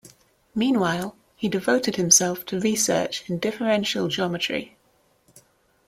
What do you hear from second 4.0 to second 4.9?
geometry.